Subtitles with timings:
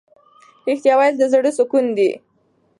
[0.67, 2.09] ریښتیا ویل د زړه سکون دی.